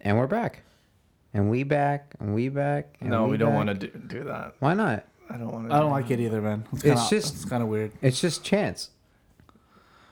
[0.00, 0.62] And we're back.
[1.34, 2.14] And we back.
[2.20, 2.96] And we back.
[3.00, 4.54] And No, we don't want to do, do that.
[4.60, 5.04] Why not?
[5.30, 5.74] I don't want to.
[5.74, 6.64] I don't like it either, man.
[6.72, 7.92] It's, It's kinda, just- it's kind of weird.
[8.00, 8.90] It's just chance.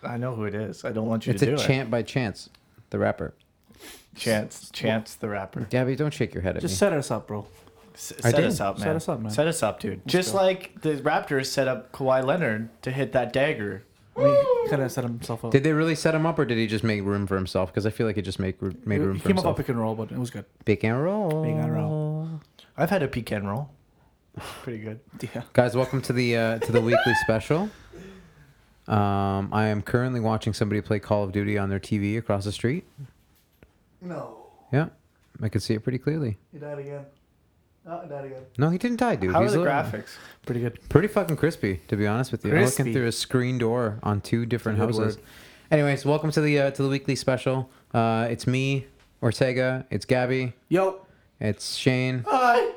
[0.02, 0.84] I know who it is.
[0.84, 2.50] I don't want you It's to a do chant by chance.
[2.90, 3.34] The rapper.
[3.74, 3.78] it.
[4.14, 5.60] Chance, Chance the rapper.
[5.71, 6.76] Gabby, don't shake your head at Just me.
[6.76, 7.46] set us up, bro.
[7.94, 8.44] S- I set did.
[8.46, 8.84] us up, man.
[8.87, 9.30] Set us up, man.
[9.32, 10.06] Set us up, dude.
[10.06, 10.38] Just go.
[10.38, 13.82] like the Raptors set up Kawhi Leonard to hit that dagger.
[14.17, 15.51] I mean, he kind of set himself up.
[15.53, 17.70] Did they really set him up, or did he just make room for himself?
[17.70, 19.56] Because I feel like he just make made room he for came up on himself.
[19.59, 20.45] pick and roll, but it was good.
[20.65, 21.45] Pick and roll.
[21.45, 22.29] Pick and roll.
[22.77, 23.70] I've had a peek and roll.
[24.62, 25.01] Pretty good.
[25.34, 25.42] Yeah.
[25.52, 27.70] Guys, welcome to the uh, to the weekly special.
[28.89, 32.53] Um, I am currently watching somebody play Call of Duty on their TV across the
[32.53, 32.87] street.
[34.01, 34.47] No.
[34.73, 34.89] Yeah,
[35.42, 36.39] I can see it pretty clearly.
[36.53, 37.05] He died again.
[37.89, 38.43] Oh, he again.
[38.59, 39.33] No, he didn't die, dude.
[39.33, 40.17] How are He's the a- graphics?
[40.45, 40.79] Pretty good.
[40.89, 42.53] Pretty fucking crispy, to be honest with you.
[42.57, 45.17] I'm looking through a screen door on two different good houses.
[45.17, 45.25] word.
[45.71, 47.71] Anyways, welcome to the uh, to the weekly special.
[47.95, 48.87] Uh, it's me,
[49.23, 49.87] Ortega.
[49.91, 50.53] It's Gabby.
[50.69, 51.01] Yo.
[51.41, 52.25] It's Shane.
[52.29, 52.73] Hi.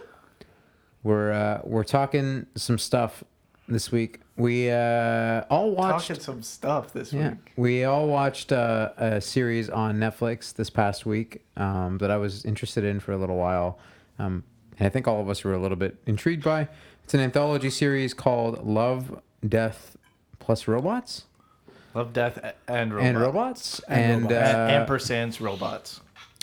[1.03, 3.23] We're uh, we're talking some stuff
[3.67, 4.19] this week.
[4.37, 6.07] We uh, all watched.
[6.09, 7.53] Talking some stuff this Yeah, week.
[7.55, 12.45] we all watched uh, a series on Netflix this past week um, that I was
[12.45, 13.79] interested in for a little while,
[14.17, 14.43] um,
[14.79, 16.67] and I think all of us were a little bit intrigued by.
[17.03, 19.97] It's an anthology series called Love, Death
[20.39, 21.25] Plus Robots
[21.95, 23.07] Love, death, and robots.
[23.07, 26.01] and Robots, And and, uh, ampersands robots.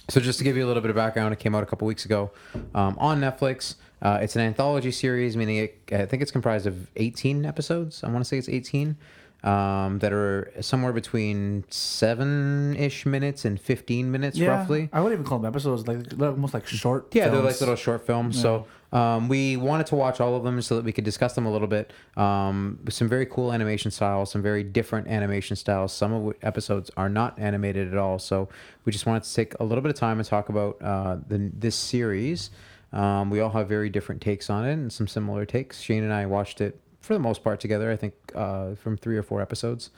[0.09, 1.87] so just to give you a little bit of background, it came out a couple
[1.87, 2.31] weeks ago
[2.75, 3.77] um, on Netflix.
[4.03, 8.03] Uh, it's an anthology series, meaning it, I think it's comprised of 18 episodes.
[8.05, 8.97] I want to say it's 18
[9.45, 14.49] um, that are somewhere between seven-ish minutes and 15 minutes, Yeah.
[14.49, 14.89] roughly.
[14.93, 15.87] I wouldn't even call them episodes.
[15.87, 17.09] Like they're almost like short.
[17.15, 18.41] Yeah, they're like little short films.
[18.41, 21.47] So um, we wanted to watch all of them so that we could discuss them
[21.47, 21.93] a little bit.
[22.17, 25.93] Um, some very cool animation styles, some very different animation styles.
[25.93, 28.19] Some of which episodes are not animated at all.
[28.19, 28.49] So
[28.85, 31.51] we just wanted to take a little bit of time and talk about uh, the,
[31.55, 32.51] this series.
[32.93, 35.81] Um, we all have very different takes on it and some similar takes.
[35.81, 37.91] Shane and I watched it for the most part together.
[37.91, 39.91] I think uh, from three or four episodes.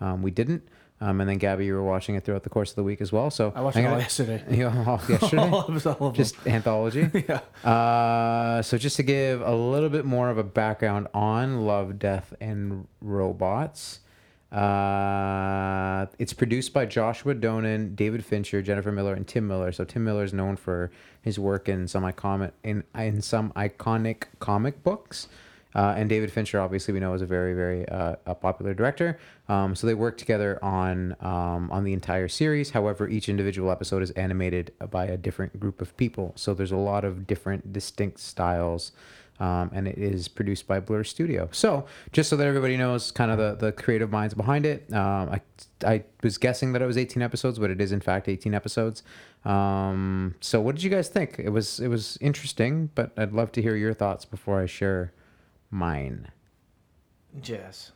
[0.00, 0.66] Um, we didn't.
[1.00, 3.12] Um, and then Gabby, you were watching it throughout the course of the week as
[3.12, 3.30] well.
[3.30, 4.44] So I watched I'm it all yesterday.
[4.50, 5.42] You all yesterday.
[5.42, 6.14] All of all of them.
[6.14, 7.10] just anthology.
[7.28, 7.68] yeah.
[7.68, 12.32] Uh, so just to give a little bit more of a background on Love, Death,
[12.40, 14.00] and Robots.
[14.52, 19.72] Uh, it's produced by Joshua Donen, David Fincher, Jennifer Miller, and Tim Miller.
[19.72, 24.24] So Tim Miller is known for his work in some iconic in in some iconic
[24.38, 25.26] comic books.
[25.74, 29.18] Uh, and David Fincher, obviously, we know is a very, very uh, a popular director.
[29.48, 32.70] Um, so they work together on um, on the entire series.
[32.70, 36.32] However, each individual episode is animated by a different group of people.
[36.36, 38.92] So there's a lot of different, distinct styles.
[39.40, 41.48] Um, and it is produced by Blur Studio.
[41.50, 44.86] So, just so that everybody knows, kind of the, the creative minds behind it.
[44.92, 45.40] Um, I
[45.84, 49.02] I was guessing that it was 18 episodes, but it is in fact 18 episodes.
[49.44, 51.40] Um, so, what did you guys think?
[51.40, 55.12] It was it was interesting, but I'd love to hear your thoughts before I share
[55.74, 56.28] mine.
[57.42, 57.92] Yes.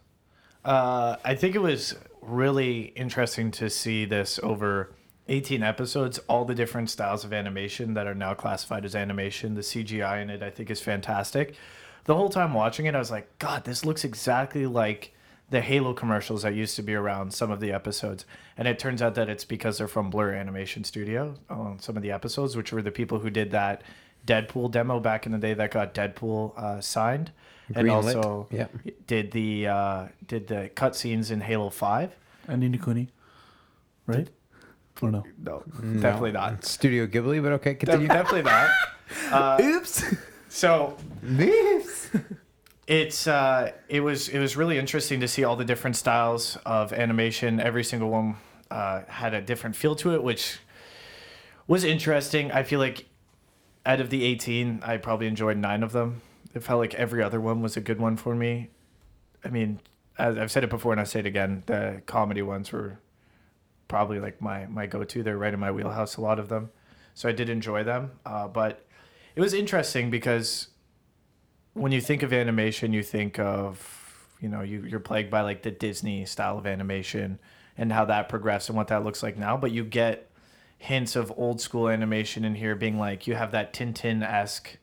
[0.64, 4.92] Uh, I think it was really interesting to see this over
[5.28, 9.54] 18 episodes, all the different styles of animation that are now classified as animation.
[9.54, 11.54] The CGI in it, I think, is fantastic.
[12.04, 15.14] The whole time watching it, I was like, God, this looks exactly like
[15.50, 18.26] the Halo commercials that used to be around some of the episodes.
[18.56, 22.02] And it turns out that it's because they're from Blur Animation Studio on some of
[22.02, 23.82] the episodes, which were the people who did that
[24.28, 27.32] Deadpool demo back in the day that got Deadpool uh, signed.
[27.74, 28.14] And Greenlit.
[28.16, 28.68] also Yeah.
[29.06, 32.10] did the uh, did the cutscenes in Halo Five.
[32.46, 33.08] And Ni no Kuni.
[34.06, 34.28] Right?
[35.02, 35.24] Or no?
[35.42, 35.62] No,
[36.00, 36.64] definitely not.
[36.64, 38.08] Studio Ghibli, but okay, De- continue.
[38.08, 38.70] definitely not.
[39.32, 40.04] Uh, Oops.
[40.50, 42.10] so This.
[42.86, 46.92] it's uh, it was it was really interesting to see all the different styles of
[46.92, 47.58] animation.
[47.58, 48.36] Every single one
[48.70, 50.58] uh, had a different feel to it, which
[51.66, 52.52] was interesting.
[52.52, 53.06] I feel like
[53.88, 56.20] out of the eighteen, I probably enjoyed nine of them.
[56.54, 58.68] It felt like every other one was a good one for me.
[59.44, 59.80] I mean,
[60.18, 62.98] as I've said it before and I say it again, the comedy ones were
[63.88, 65.22] probably like my my go to.
[65.22, 66.16] They're right in my wheelhouse.
[66.18, 66.70] A lot of them,
[67.14, 68.12] so I did enjoy them.
[68.26, 68.84] Uh, but
[69.34, 70.68] it was interesting because
[71.72, 75.62] when you think of animation, you think of you know you you're plagued by like
[75.62, 77.38] the Disney style of animation
[77.78, 79.56] and how that progressed and what that looks like now.
[79.56, 80.27] But you get
[80.78, 84.78] hints of old school animation in here, being like you have that Tintin esque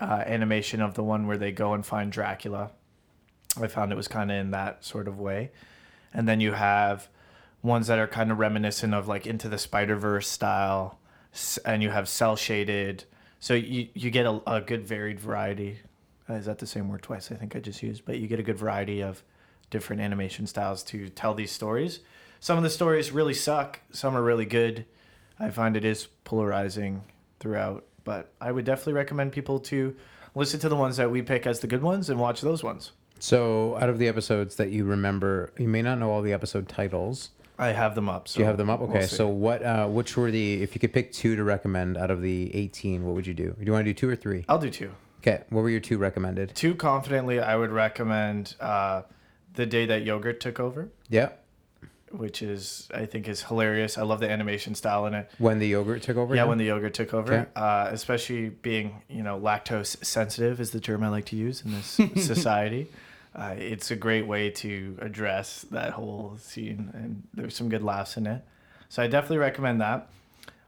[0.00, 2.70] uh, animation of the one where they go and find Dracula.
[3.60, 5.50] I found it was kind of in that sort of way,
[6.12, 7.08] and then you have
[7.62, 10.98] ones that are kind of reminiscent of like Into the Spider Verse style,
[11.64, 13.04] and you have cell shaded.
[13.40, 15.80] So you you get a, a good varied variety.
[16.28, 17.32] Uh, is that the same word twice?
[17.32, 19.22] I think I just used, but you get a good variety of
[19.70, 22.00] different animation styles to tell these stories.
[22.40, 23.80] Some of the stories really suck.
[23.90, 24.84] Some are really good.
[25.40, 27.02] I find it is polarizing
[27.40, 29.96] throughout, but I would definitely recommend people to
[30.34, 32.92] listen to the ones that we pick as the good ones and watch those ones.
[33.18, 36.68] So, out of the episodes that you remember, you may not know all the episode
[36.68, 37.30] titles.
[37.58, 38.26] I have them up.
[38.26, 38.80] So Do you have them up?
[38.80, 39.06] we'll Okay.
[39.06, 39.62] so, what?
[39.62, 40.60] Uh, which were the?
[40.62, 43.50] If you could pick two to recommend out of the eighteen, what would you do?
[43.56, 44.44] Do you want to do two or three?
[44.48, 44.90] I'll do two.
[45.20, 45.44] Okay.
[45.50, 46.52] What were your two recommended?
[46.56, 49.02] Two confidently, I would recommend uh,
[49.54, 51.28] the day that yogurt took over, Yeah.
[52.12, 53.98] Which is I think is hilarious.
[53.98, 55.30] I love the animation style in it.
[55.38, 56.34] When the yogurt took over.
[56.34, 57.46] Yeah, when the yogurt took over, Okay.
[57.56, 61.72] uh, especially being you know lactose sensitive is the term I like to use in
[61.72, 61.86] this
[62.26, 62.88] society.
[63.34, 68.16] Uh, it's a great way to address that whole scene, and there's some good laughs
[68.16, 68.44] in it.
[68.90, 70.08] So I definitely recommend that.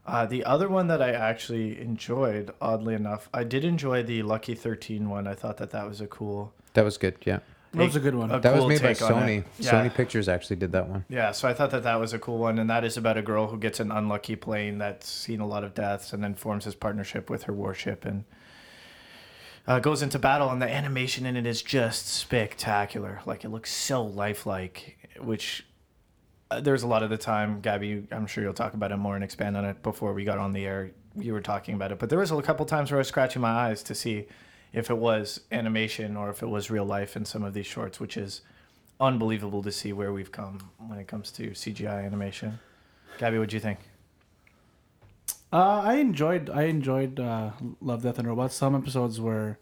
[0.07, 4.53] Uh, the other one that I actually enjoyed, oddly enough, I did enjoy the Lucky
[4.55, 5.27] 13 one.
[5.27, 6.53] I thought that that was a cool.
[6.73, 7.17] that was good.
[7.23, 7.39] Yeah.
[7.75, 8.31] That was a good one.
[8.31, 9.43] a That was made by take on it.
[9.43, 9.45] Sony.
[9.59, 9.71] Yeah.
[9.71, 11.05] Sony Pictures actually did that one.
[11.09, 13.21] Yeah, so I thought that that was a cool one, and that is about a
[13.21, 16.65] girl who gets an unlucky plane that's seen a lot of deaths, and then forms
[16.65, 18.25] this partnership with her warship and
[19.67, 20.49] uh, goes into battle.
[20.49, 23.21] And the animation in it is just spectacular.
[23.25, 25.65] Like it looks so lifelike, which
[26.51, 28.07] uh, there's a lot of the time, Gabby.
[28.11, 30.53] I'm sure you'll talk about it more and expand on it before we got on
[30.53, 30.91] the air.
[31.17, 33.41] You were talking about it, but there was a couple times where I was scratching
[33.41, 34.27] my eyes to see
[34.75, 37.99] if it was animation or if it was real life in some of these shorts,
[37.99, 38.41] which is
[38.99, 42.59] unbelievable to see where we've come when it comes to CGI animation.
[43.17, 43.79] Gabby, what do you think?
[45.53, 47.51] Uh, I enjoyed I enjoyed uh,
[47.81, 48.55] Love, Death, and Robots.
[48.55, 49.57] Some episodes were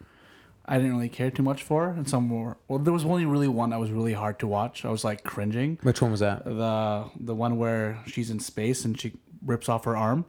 [0.65, 2.57] I didn't really care too much for, and some were.
[2.67, 4.85] Well, there was only really one that was really hard to watch.
[4.85, 5.77] I was like cringing.
[5.83, 6.45] Which one was that?
[6.45, 9.13] The the one where she's in space and she
[9.45, 10.25] rips off her arm.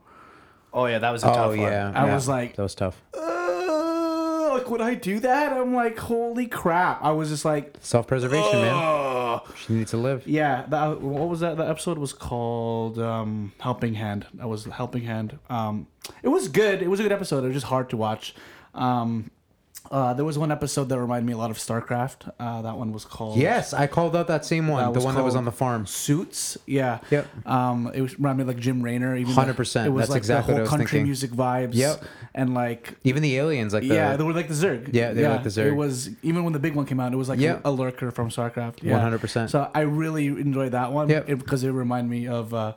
[0.72, 1.58] Oh yeah, that was a Oh tough one.
[1.60, 1.92] yeah.
[1.94, 3.00] I was like- that was tough.
[3.16, 3.30] Uh,
[4.54, 5.52] like would I do that?
[5.52, 7.02] I'm like, holy crap!
[7.02, 9.40] I was just like, Self preservation, man.
[9.56, 10.26] She needs to live.
[10.26, 11.56] Yeah, that, what was that?
[11.56, 15.86] The episode was called um, "Helping Hand." That was "Helping Hand." Um,
[16.22, 16.82] it was good.
[16.82, 17.44] It was a good episode.
[17.44, 18.34] It was just hard to watch.
[18.74, 19.30] Um,
[19.90, 22.32] uh, there was one episode that reminded me a lot of StarCraft.
[22.40, 24.82] Uh, that one was called Yes, I called out that same one.
[24.92, 25.86] That the one that was on the farm.
[25.86, 26.56] Suits.
[26.66, 27.00] Yeah.
[27.10, 27.46] Yep.
[27.46, 29.14] Um, it was reminded me of, like Jim Raynor.
[29.16, 29.84] Even 100%.
[29.86, 31.04] It was That's like exactly the what whole I was country thinking.
[31.06, 31.74] music vibes.
[31.74, 32.02] Yep.
[32.34, 34.90] And like Even the aliens, like the yeah, they were like the Zerg.
[34.92, 35.66] Yeah, they were like the Zerg.
[35.66, 37.60] It was even when the big one came out, it was like Yeah.
[37.64, 38.82] a, a lurker from StarCraft.
[38.82, 38.98] Yeah.
[38.98, 39.50] 100%.
[39.50, 41.26] So I really enjoyed that one Yep.
[41.26, 42.72] because it reminded me of uh,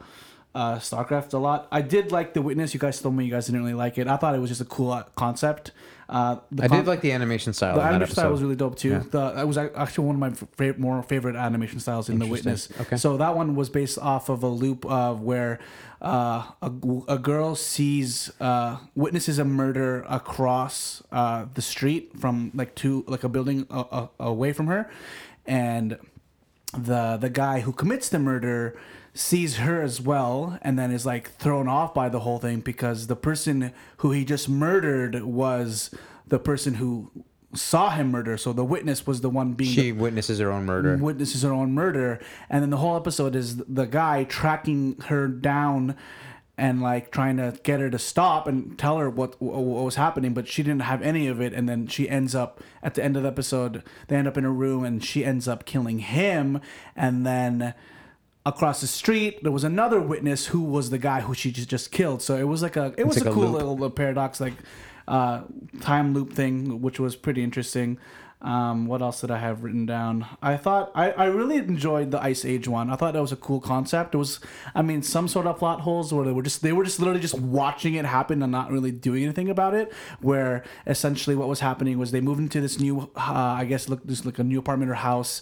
[0.54, 1.68] uh, StarCraft a lot.
[1.72, 2.74] I did like The Witness.
[2.74, 4.08] You guys told me you guys didn't really like it.
[4.08, 5.72] I thought it was just a cool uh, concept.
[6.10, 7.76] Uh, I con- did like the animation style.
[7.76, 8.90] the animation style was really dope too.
[8.90, 9.04] Yeah.
[9.12, 12.70] The that was actually one of my favorite, more favorite animation styles in The Witness.
[12.82, 12.96] Okay.
[12.96, 15.60] So that one was based off of a loop of where
[16.02, 16.72] uh, a,
[17.10, 23.24] a girl sees uh, witnesses a murder across uh, the street from like two like
[23.26, 24.90] a building uh, uh, away from her,
[25.46, 25.98] and
[26.78, 28.78] the the guy who commits the murder
[29.18, 33.08] sees her as well and then is like thrown off by the whole thing because
[33.08, 35.90] the person who he just murdered was
[36.28, 37.12] the person who
[37.56, 38.38] saw him murder.
[38.38, 40.98] So the witness was the one being She witnesses her own murder.
[40.98, 42.20] witnesses her own murder.
[42.50, 45.96] And then the whole episode is the guy tracking her down
[46.60, 50.34] and like trying to get her to stop and tell her what what was happening
[50.34, 51.54] but she didn't have any of it.
[51.54, 54.46] And then she ends up at the end of the episode they end up in
[54.46, 56.60] a room and she ends up killing him.
[56.96, 57.74] And then
[58.48, 61.92] across the street there was another witness who was the guy who she just, just
[61.92, 64.40] killed so it was like a it was like a a cool little, little paradox
[64.40, 64.54] like
[65.08, 65.42] uh
[65.82, 67.98] time loop thing which was pretty interesting
[68.42, 70.28] um, what else did I have written down?
[70.44, 72.92] I thought I, I really enjoyed the Ice Age one.
[72.92, 74.14] I thought that was a cool concept.
[74.14, 74.40] It was,
[74.76, 77.20] I mean, some sort of plot holes where they were just they were just literally
[77.20, 79.92] just watching it happen and not really doing anything about it.
[80.22, 84.06] Where essentially what was happening was they moved into this new, uh, I guess, look
[84.06, 85.42] this like a new apartment or house,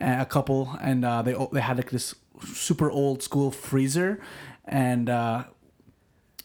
[0.00, 2.14] uh, a couple, and uh, they they had like this
[2.46, 4.20] super old school freezer,
[4.64, 5.44] and uh,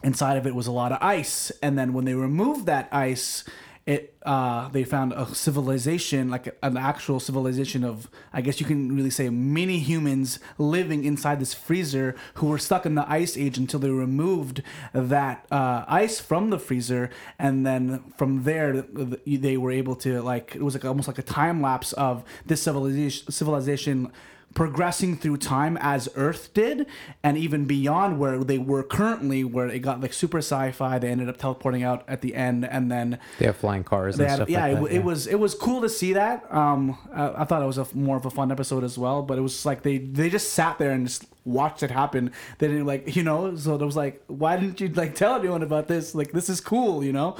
[0.04, 1.52] inside of it was a lot of ice.
[1.62, 3.44] And then when they removed that ice
[3.86, 8.96] it uh, they found a civilization like an actual civilization of i guess you can
[8.96, 13.60] really say many humans living inside this freezer who were stuck in the ice age
[13.60, 17.10] until they removed that uh, ice from the freezer.
[17.38, 21.08] And then from there th- th- they were able to like it was like almost
[21.08, 24.12] like a time lapse of this civilization civilization
[24.54, 26.86] progressing through time as Earth did,
[27.24, 30.98] and even beyond where they were currently, where it got like super sci-fi.
[31.00, 34.24] They ended up teleporting out at the end, and then They have flying cars they
[34.24, 34.92] and had, stuff yeah, like it, that.
[34.94, 36.46] it was it was cool to see that.
[36.54, 39.38] Um, I, I thought it was a, more of a fun episode as well, but
[39.38, 42.32] it was like they they just sat there and just watched it happen.
[42.58, 43.56] They didn't like, you know.
[43.56, 46.14] So it was like, why didn't you like tell anyone about this?
[46.16, 47.38] Like, this is cool, you know.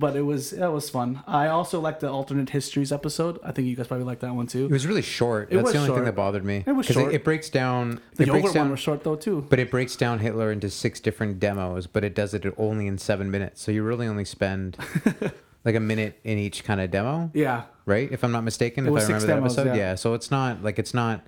[0.00, 1.24] But it was that was fun.
[1.26, 3.40] I also liked the alternate histories episode.
[3.42, 4.66] I think you guys probably like that one too.
[4.66, 5.48] It was really short.
[5.50, 5.96] It That's was the only short.
[5.98, 6.62] thing that bothered me.
[6.64, 7.12] It was 'Cause short.
[7.12, 8.00] It, breaks down.
[8.14, 9.44] The it breaks yogurt down, one was short though too.
[9.50, 12.96] But it breaks down Hitler into six different demos, but it does it only in
[12.96, 13.60] seven minutes.
[13.60, 14.76] So you really only spend
[15.64, 18.08] like a minute in each kind of demo, Yeah, right?
[18.12, 19.70] If I'm not mistaken, It if I six remember the demos, episode.
[19.76, 19.82] yeah.
[19.90, 19.94] Yeah.
[19.96, 21.26] So it's not like it's not.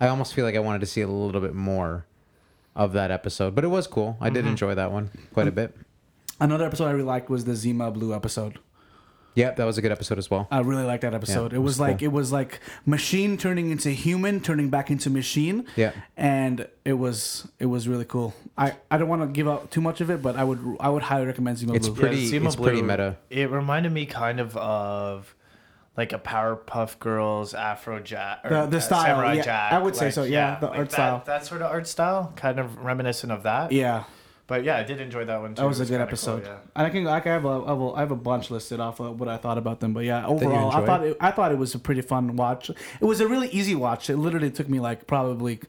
[0.00, 2.06] I almost feel like I wanted to see a little bit more
[2.74, 4.16] of that episode, but it was cool.
[4.20, 4.34] I Mm-hmm.
[4.34, 5.76] did enjoy that one quite a bit.
[6.40, 8.58] another episode I really liked was the Zima Blue episode.
[9.36, 10.48] Yeah, that was a good episode as well.
[10.50, 11.52] I really liked that episode.
[11.52, 12.06] it it was, was like cool.
[12.06, 15.66] it was like machine turning into human, turning back into machine.
[15.76, 15.92] Yeah.
[16.16, 18.34] and it was it was really cool.
[18.58, 20.88] I, I don't want to give out too much of it, but I would I
[20.88, 22.00] would highly recommend Zima It's Blue.
[22.00, 23.16] pretty- Zima it's pretty Blue, meta.
[23.30, 25.34] It reminded me kind of of
[25.96, 28.42] like a Powerpuff Girls Afro Jack.
[28.44, 31.22] The- the uh, style, yeah, I would say so, yeah, the art that, style.
[31.26, 33.72] That sort of art style, kind of reminiscent of that.
[33.72, 34.04] yeah,
[34.46, 35.62] But yeah, I did enjoy that one too.
[35.62, 36.44] that was It a good episode.
[36.44, 36.58] cool, yeah.
[36.76, 38.80] And I can I can have a, I have a I have a bunch listed
[38.80, 39.92] off of what I thought about them.
[39.92, 42.70] But yeah, overall, I thought it, I thought it was a pretty fun watch.
[42.70, 44.08] It was a really easy watch.
[44.10, 45.60] It literally took me like probably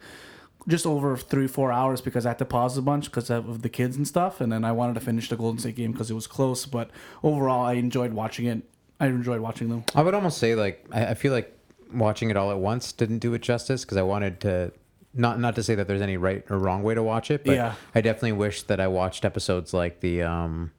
[0.68, 3.70] just over three four hours because I had to pause a bunch because of the
[3.70, 6.13] kids and stuff, and then I wanted to finish the Golden State game because it
[6.13, 6.66] was close.
[6.68, 6.92] But
[7.24, 8.62] overall, I enjoyed watching it.
[9.01, 9.84] I enjoyed watching them.
[9.96, 11.58] I would almost say like I, I feel like
[11.93, 14.72] watching it all at once didn't do it justice because I wanted to
[15.13, 17.55] not not to say that there's any right or wrong way to watch it, but
[17.55, 17.74] Yeah.
[17.93, 20.72] I definitely wish that I watched episodes like the um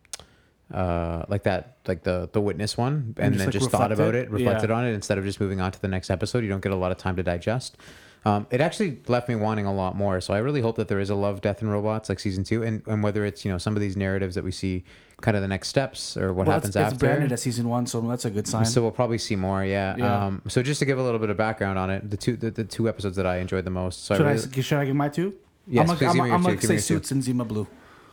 [0.73, 4.15] uh like that like the the witness one and, just, then like, just thought about
[4.15, 4.25] it?
[4.25, 4.77] it, reflected Yeah.
[4.77, 6.43] on it instead of just moving on to the next episode.
[6.45, 7.77] You don't get a lot of time to digest.
[8.25, 10.21] Um, it actually left me wanting a lot more.
[10.21, 12.63] So I really hope that there is a Love, Death, and Robots like season two,
[12.63, 14.85] and, and whether it's you know some of these narratives that we see,
[15.23, 17.07] kind of the next steps or what Well, happens it's, it's after.
[17.07, 18.65] branded as season one, so that's a good sign.
[18.67, 19.97] So we'll probably see more, yeah.
[19.97, 20.27] Yeah.
[20.27, 22.51] Um, so just to give a little bit of background on it, the two the,
[22.51, 24.05] the two episodes that I enjoyed the most.
[24.05, 25.35] So should I I, should I give my two?
[25.67, 26.95] Yes, I'm please gonna, give I'm, me your I'm gonna give me say your two.
[27.07, 27.67] Suits and Zima Blue.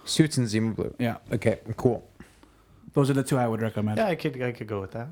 [0.06, 0.94] Suits and Zima Blue.
[1.00, 2.08] Yeah, Okay, cool.
[2.94, 3.98] those are the two I would recommend.
[3.98, 5.08] Yeah, I could I could go with that.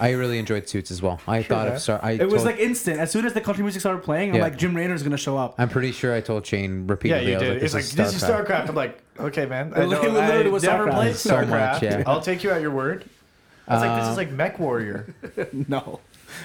[0.00, 1.20] I really enjoyed Suits as well.
[1.26, 1.76] I thought man.
[1.76, 2.00] of sorry.
[2.02, 3.00] I It was told- like instant.
[3.00, 4.42] As soon as the country music started playing, I'm Yeah.
[4.42, 5.54] like, Jim Raynor's gonna show up.
[5.58, 7.30] I'm pretty sure I told Shane Yeah, repeatedly.
[7.32, 7.54] you I was did.
[7.54, 8.46] like, it's like this this is is StarCraft.
[8.46, 8.68] StarCraft.
[8.68, 9.68] I'm like, okay, man.
[9.68, 10.94] It I know, literally I was never StarCraft.
[10.94, 11.82] played So much, StarCraft.
[11.82, 12.02] yeah.
[12.06, 13.04] I'll take you at your word.
[13.66, 15.14] I was like, this is like Mech Warrior.
[15.68, 16.00] no,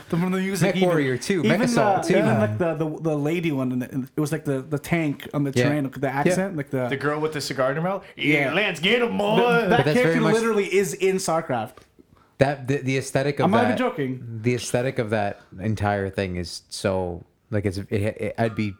[0.09, 0.75] the, from the music.
[0.75, 2.17] MechWarrior too, even, MechAssault uh, too.
[2.17, 5.27] Even like the, the the lady one, and the, it was like the, the tank
[5.33, 5.67] on the Yeah.
[5.69, 6.87] train, the accent, like the.
[6.87, 8.03] The girl with the cigar in her mouth.
[8.15, 8.49] Yeah.
[8.49, 9.37] Yeah, let's get him, the- boy.
[9.39, 11.77] that that's very character much- literally is in StarCraft.
[12.37, 14.39] That the, the aesthetic of I'm not even joking.
[14.41, 17.77] The aesthetic of that entire thing is so like it's.
[17.77, 18.73] It, it, I'd be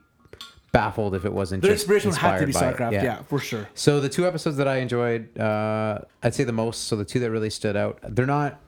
[0.71, 1.62] baffled if it wasn't.
[1.62, 2.91] The just inspiration have to be inspired by it.
[2.91, 3.21] StarCraft, yeah.
[3.24, 3.69] for sure.
[3.74, 6.85] So the two episodes that I enjoyed, uh, I'd say the most.
[6.85, 8.59] So the two that really stood out, they're not.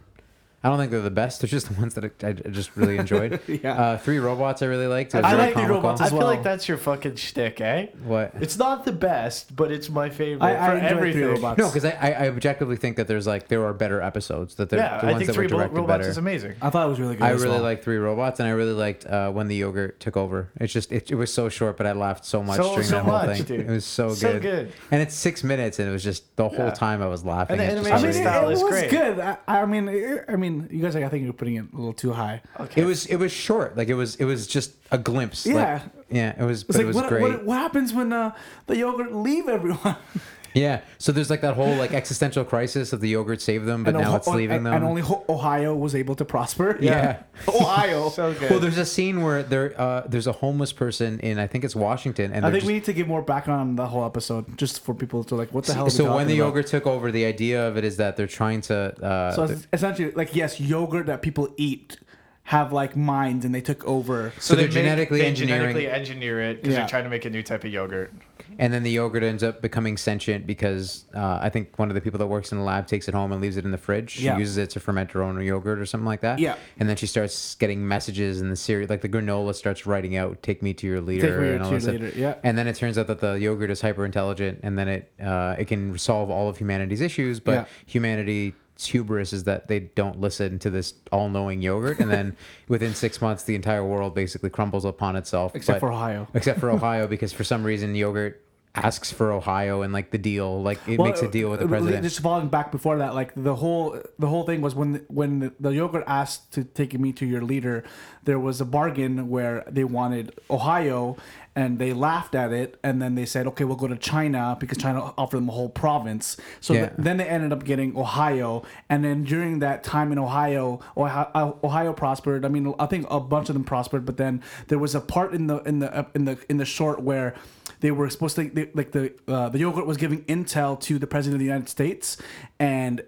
[0.67, 1.39] I don't think they're the best.
[1.39, 3.39] They're just the ones that I, I just really enjoyed.
[3.47, 3.74] Yeah.
[3.81, 5.15] Uh, Three robots I really liked.
[5.15, 5.75] I very like Three comical.
[5.77, 7.88] Robots I as feel like that's your fucking shtick, eh?
[8.03, 8.33] What?
[8.41, 11.21] It's not the best, but it's my favorite I, for I enjoyed everything.
[11.21, 11.57] Three Robots.
[11.59, 14.69] No, because I, I, I objectively think that there's like there are better episodes that
[14.69, 16.09] they're Yeah, the I ones think that Three were Ro- directed Robots better.
[16.09, 16.55] is amazing.
[16.62, 17.24] I thought it was really good.
[17.24, 17.63] I as really well.
[17.63, 20.50] liked Three Robots, and I really liked uh, when the yogurt took over.
[20.59, 22.95] It's just it, it was so short, but I laughed so much So- during so
[22.95, 23.45] that whole much, thing.
[23.45, 23.59] dude.
[23.62, 24.17] It was so, good.
[24.17, 24.41] So good.
[24.41, 24.74] good.
[24.91, 26.71] and it's six minutes, and it was just the whole Yeah.
[26.71, 27.59] time I was laughing.
[27.59, 28.21] And the It's just I mean, animation amazing.
[28.21, 28.89] it, style it is was great.
[28.89, 29.19] good.
[29.19, 31.76] I, I mean, it, I mean, you guys, like, I think you're putting it a
[31.76, 32.42] little too high.
[32.60, 32.82] Okay.
[32.82, 35.46] It was it was short, like it was it was just a glimpse.
[35.46, 35.82] like- Yeah.
[36.10, 36.62] yeah, it was.
[36.62, 37.22] It's But like it was what, great.
[37.22, 38.34] what, what happens when uh,
[38.68, 39.96] the yogurt leave everyone?
[40.58, 43.94] Yeah, so there's like that whole like existential crisis of the yogurt saved them, but
[43.94, 44.74] now Oho- it's leaving and, them.
[44.74, 46.78] and only Ohio was able to prosper.
[46.82, 47.24] yeah.
[47.48, 48.10] Ohio.
[48.10, 48.50] so good.
[48.50, 51.76] Well, there's a scene where there uh, there's a homeless person in I think it's
[51.76, 54.58] Washington, and I think just, we need to give more background on the whole episode,
[54.58, 55.84] just for people to like, what the hell?
[55.84, 56.48] Are we so when the about?
[56.48, 58.76] yogurt took over, the idea of it is that they're trying to.
[59.04, 61.98] Uh, so they're- essentially, like, yes, yogurt that people eat
[62.44, 64.32] have like minds, and they took over.
[64.40, 66.80] So they're they genetically they engineering- genetically engineer it because Yeah.
[66.82, 68.14] they're trying to make a new type of yogurt.
[68.60, 72.02] And then the yogurt ends up becoming sentient because uh, I think one of the
[72.02, 74.12] people that works in the lab takes it home and leaves it in the fridge.
[74.12, 74.38] She Yeah.
[74.38, 76.40] uses it to ferment her own yogurt or something like that.
[76.40, 76.56] Yeah.
[76.80, 80.42] And then she starts getting messages in the cereal, like the granola starts writing out,
[80.44, 82.16] "Take me to your leader," Take me and all your stuff.
[82.16, 82.36] yeah.
[82.44, 85.56] And then it turns out that the yogurt is hyper intelligent, and then it uh,
[85.60, 87.66] it can solve all of humanity's issues, but Yeah.
[87.86, 92.36] humanity's hubris is that they don't listen to this all-knowing yogurt, and then
[92.68, 95.56] within six months, the entire world basically crumbles upon itself.
[95.56, 96.28] Except But- for Ohio.
[96.34, 98.40] except for Ohio because for some reason yogurt
[98.77, 101.65] asks for Ohio and like the deal like it Well, makes a deal with the
[101.65, 102.03] uh, president.
[102.03, 105.69] Just falling back before that, like the whole the whole thing was when when the,
[105.69, 107.84] yogurt asked to take me to your leader,
[108.24, 111.17] there was a bargain where they wanted Ohio,
[111.55, 114.77] and they laughed at it, and then they said, okay, we'll go to China because
[114.77, 116.38] China offered them a whole province.
[116.60, 116.79] So Yeah.
[116.88, 121.31] th- then they ended up getting Ohio, and then during that time in Ohio, Ohio,
[121.34, 122.46] uh, Ohio prospered.
[122.46, 125.34] I mean, I think a bunch of them prospered, but then there was a part
[125.34, 127.34] in the in the in the in the short where
[127.79, 131.07] they were supposed to they, like the uh, the yogurt was giving intel to the
[131.07, 132.17] president of the United States,
[132.60, 133.03] and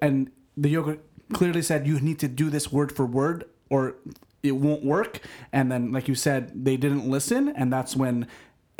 [0.00, 1.00] and the yogurt
[1.32, 3.96] clearly said you need to do this word for word or
[4.42, 5.20] it won't work.
[5.52, 8.26] And then, like you said, they didn't listen, and that's when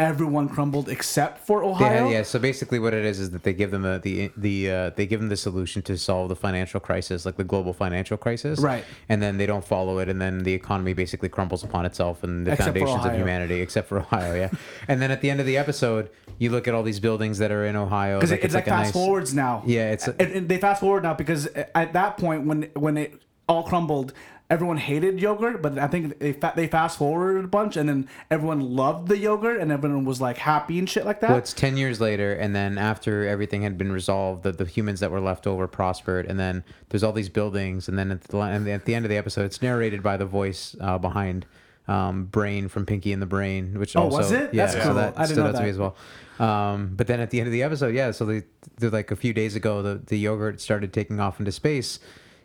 [0.02, 2.04] everyone crumbled except for Ohio.
[2.06, 4.70] had- yeah, so basically what it is is that they give them a, the the
[4.70, 8.16] uh, they give them the solution to solve the financial crisis, like the global financial
[8.16, 8.84] crisis, Right.
[9.08, 12.46] And then they don't follow it, and then the economy basically crumbles upon itself and
[12.46, 14.50] the Except foundations of humanity, except for Ohio, yeah.
[14.88, 17.50] and then at the end of the episode, you look at all these buildings that
[17.52, 19.62] are in Ohio, because it's, like, a fast nice- forwards now.
[19.64, 22.96] Yeah, it's a- and, and they fast forward now because at that point when when
[22.96, 24.12] it all crumbled,
[24.52, 28.06] everyone hated yogurt, but I think they fa- they fast forwarded a bunch, and then
[28.30, 31.30] everyone loved the yogurt, and everyone was like happy and shit like that.
[31.30, 35.00] Well, it's 10 years later, and then after everything had been resolved, the, the humans
[35.00, 38.38] that were left over prospered, and then there's all these buildings, and then at the,
[38.38, 41.46] and at the end of the episode, it's narrated by the voice uh, behind
[41.88, 44.52] um, Brain from Pinky and the Brain, which Oh, also, was it?
[44.52, 44.94] Yeah, That's so cool.
[44.94, 45.70] that I didn't stood know out to me that.
[45.70, 45.96] as well.
[46.38, 48.42] Um, but then at the end of the episode, yeah, so they,
[48.78, 51.98] they're like a few days ago, the, the yogurt started taking off into space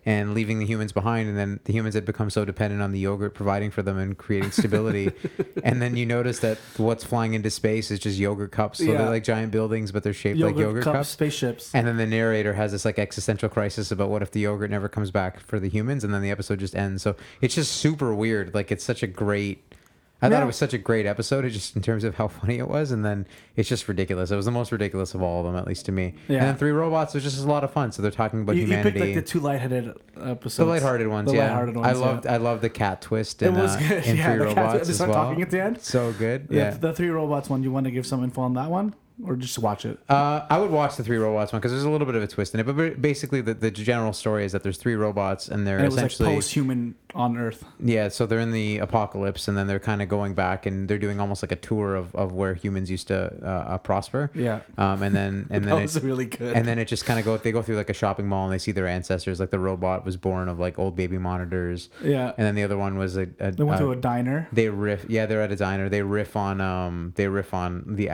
[0.07, 2.99] and leaving the humans behind and then the humans had become so dependent on the
[2.99, 5.11] yogurt providing for them and creating stability.
[5.63, 8.77] And then you notice that what's flying into space is just yogurt cups.
[8.77, 8.99] So Yeah.
[8.99, 11.09] they're like giant buildings but they're shaped yogurt, like yogurt cups, cups.
[11.09, 11.75] spaceships.
[11.75, 14.87] and then the narrator has this like existential crisis about what if the yogurt never
[14.87, 17.03] comes back for the humans and then the episode just ends.
[17.03, 18.53] So it's just super weird.
[18.53, 19.61] Like it's such a great
[20.19, 22.57] I thought it was such a great episode, it just in terms of how funny
[22.57, 24.31] it was, and then it's just ridiculous.
[24.31, 26.15] It was the most ridiculous of all of them, at least to me.
[26.27, 26.37] Yeah.
[26.39, 27.91] And then Three Robots was just a lot of fun.
[27.91, 30.57] So they're talking about you, you picked like the two lightheaded episodes.
[30.57, 31.43] The lighthearted ones, The yeah.
[31.47, 32.33] lighthearted I ones, loved, yeah.
[32.33, 33.41] I loved the cat twist.
[33.43, 35.13] It In, was uh, good, In yeah, Three the cat Robots twist, they as well.
[35.25, 35.81] talking at the end.
[35.81, 36.69] So good, The- yeah.
[36.71, 37.61] The, three robots one.
[37.61, 39.97] You want to give some info on that one, or just watch it?
[40.09, 42.27] Uh, I would watch the Three Robots one because there's a little bit of a
[42.27, 45.65] twist in it, but basically the, the general story is that there's three robots and
[45.65, 47.63] they're And was like essentially post-human on Earth.
[47.79, 48.09] yeah.
[48.09, 51.19] So they're in the apocalypse and then they're kind of going back and they're doing
[51.19, 54.29] almost like a tour of, of where humans used to uh, uh, prosper.
[54.35, 54.59] Yeah.
[54.77, 56.55] Um, and then and then was it, really good.
[56.55, 58.53] and then it just kind of go they go through like a shopping mall and
[58.53, 62.33] they see their ancestors like the robot was born of like old baby monitors yeah.
[62.37, 64.47] and then the other one was a, a They went to a diner.
[64.51, 68.09] they riff yeah they're at a diner they riff on um they riff on the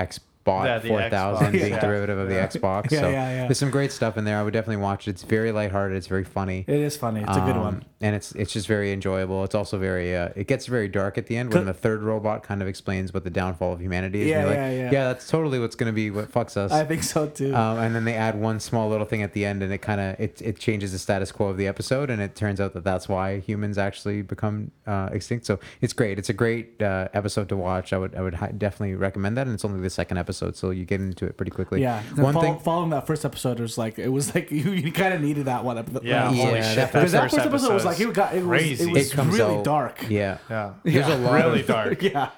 [0.45, 1.79] xbox Yeah, 4000 being yeah.
[1.79, 3.41] derivative of the xbox Yeah, so yeah, yeah.
[3.47, 6.07] there's some great stuff in there i would definitely watch it it's very lighthearted it's
[6.07, 7.21] very funny It is funny.
[7.21, 7.85] It's a good Um, one.
[8.01, 11.27] and it's it's just very enjoyable it's also very uh, it gets very dark at
[11.27, 14.27] the end when the third robot kind of explains what the downfall of humanity is
[14.27, 15.03] Yeah, yeah, like, yeah.
[15.05, 17.55] that's totally what's going to be what fucks us I think so too.
[17.55, 20.01] um, and then they add one small little thing at the end, and it kind
[20.01, 22.83] of it, it changes the status quo of the episode, and it turns out that
[22.83, 25.45] that's why humans actually become uh, extinct.
[25.45, 26.17] So it's great.
[26.19, 27.93] It's a great uh, episode to watch.
[27.93, 30.71] I would I would hi- definitely recommend that, and it's only the second episode, so
[30.71, 31.81] you get into it pretty quickly.
[31.81, 32.01] yeah.
[32.15, 32.59] One Follow- thing.
[32.59, 35.45] following that first episode, it was like it was like you, you kind of needed
[35.45, 35.77] that one.
[35.77, 36.03] episode.
[36.03, 36.89] Yeah, Yeah, holy that shit.
[36.89, 38.83] first- because that first first episode was like it got it was crazy.
[38.89, 40.05] it was It comes really out- dark.
[40.09, 40.37] Yeah.
[40.49, 40.73] Yeah.
[40.83, 41.15] There's Yeah.
[41.15, 42.01] a lot really of dark.
[42.01, 42.29] yeah.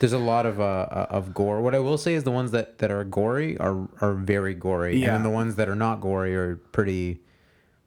[0.00, 1.60] there's a lot of uh, uh, of gore.
[1.60, 5.02] What I will say is the ones that, that are gory are are very gory,
[5.02, 7.20] and then the ones that are not gory are pretty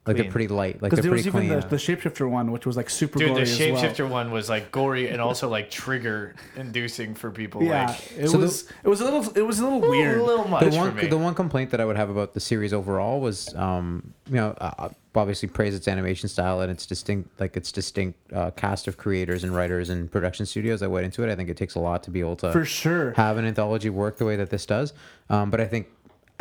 [0.08, 0.24] like Clean.
[0.26, 0.82] they're pretty light.
[0.82, 1.70] Like Because they're there was pretty even clean.
[1.70, 3.68] the, the shapeshifter one, which was like super Dude, the gory as well.
[3.84, 7.62] shapeshifter one was like gory and also like trigger inducing for people.
[7.64, 10.18] Yeah, Like, it So the- was it was a little it was a little weird.
[10.20, 11.06] a little much the for one me.
[11.08, 14.56] the one complaint that I would have about the series overall was um you know
[14.60, 18.98] uh, obviously praise its animation style and its distinct like its distinct uh, cast of
[18.98, 21.80] creators and writers and production studios that went into it I think it takes a
[21.80, 23.12] lot to be able to For sure.
[23.18, 24.94] have an anthology work the way that this does
[25.30, 25.88] um, but I think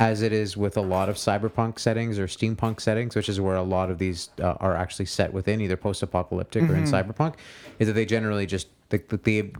[0.01, 3.57] as it is with a lot of cyberpunk settings or steampunk settings, which is where
[3.57, 6.95] a lot of these uh, are actually set within either post-apocalyptic or in Mm-hmm.
[6.95, 7.35] cyberpunk,
[7.79, 9.53] is that they generally just the the,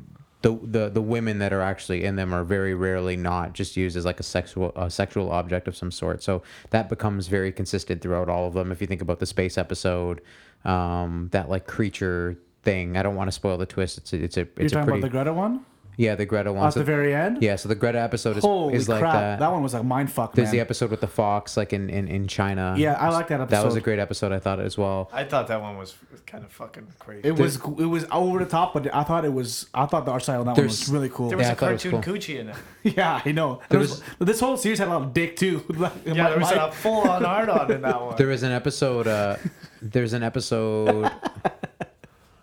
[0.43, 3.97] the the the women that are actually in them are very rarely not just used
[3.99, 6.23] as like a sexual a sexual object of some sort.
[6.23, 8.73] So that becomes very consistent throughout all of them.
[8.73, 10.23] If you think about the space episode,
[10.65, 12.97] um, that like creature thing.
[12.97, 13.99] I don't want to spoil the twist.
[13.99, 16.25] It's a, it's a You're it's a talking pretty about the Greta one yeah the
[16.27, 16.67] Greta one.
[16.67, 17.43] at So- the very end.
[17.43, 19.15] yeah, so the Greta episode is Holy is like crap!
[19.15, 20.53] uh, that one was like mind fuck, there's man.
[20.53, 22.75] the episode with the fox, like in, in, in China.
[22.79, 23.57] Yeah, I like that episode.
[23.57, 25.11] That was a great episode, I thought as well.
[25.13, 25.95] I thought that one was
[26.27, 27.27] kind of fucking crazy.
[27.29, 30.13] It was it was over the top, but I thought it was I thought the
[30.13, 31.29] art style on that one was really cool.
[31.29, 32.15] there was Yeah, I a thought it was cartoon cool.
[32.15, 32.57] coochie in it.
[32.97, 33.57] yeah, I know.
[33.69, 35.65] There There was, this whole series had a lot of dick too.
[36.07, 38.17] Yeah, there was a full on hard on in that one.
[38.17, 39.07] There was an episode.
[39.07, 39.37] Uh,
[39.83, 41.11] there's an episode.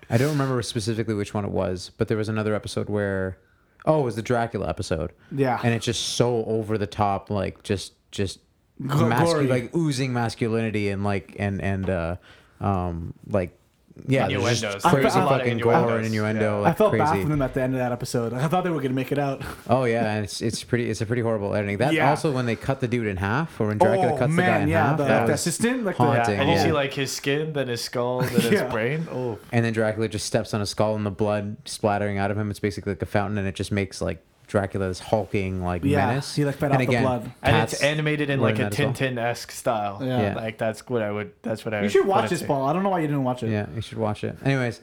[0.09, 3.37] I don't remember specifically which one it was, but there was another episode where,
[3.85, 5.11] oh, it was the Dracula episode.
[5.31, 5.59] Yeah.
[5.63, 8.39] and it's just so over the top, like just just
[8.81, 12.15] mascu- like oozing masculinity and like and and uh,
[12.61, 13.57] um like
[14.07, 14.59] yeah, there's Innuendos.
[14.61, 15.97] just There's crazy a lot of fucking gore innuendos.
[15.97, 16.41] and innuendo.
[16.41, 16.53] Yeah.
[16.61, 17.03] Like I felt crazy.
[17.05, 18.33] bad for them at the end of that episode.
[18.33, 19.41] I thought they were gonna make it out.
[19.69, 21.77] Oh yeah, and it's it's pretty it's a pretty horrible editing.
[21.77, 22.09] That Yeah.
[22.09, 24.59] also when they cut the dude in half, or when Dracula oh cuts the guy
[24.59, 26.23] in yeah, half, the, that the was assistant, like haunting.
[26.25, 26.63] the, Yeah, and you yeah.
[26.63, 28.69] see like his skin, then his skull, then his Yeah.
[28.71, 29.07] brain.
[29.11, 32.37] Oh, and then Dracula just steps on a skull and the blood splattering out of
[32.37, 32.49] him.
[32.49, 36.35] It's basically like a fountain, and it just makes like Dracula's hulking like Yeah, menace.
[36.35, 37.31] he, like, fed and off the blood.
[37.43, 38.93] and it's animated in like a learn that well.
[38.93, 39.99] Tintin esque style.
[40.01, 40.21] Yeah.
[40.21, 40.35] Yeah.
[40.35, 41.33] like that's what I would.
[41.41, 41.77] That's what I.
[41.79, 42.47] You would should watch this, to.
[42.47, 42.65] Paul.
[42.65, 43.49] I don't know why you didn't watch it.
[43.51, 44.37] Yeah, you should watch it.
[44.43, 44.79] Anyways,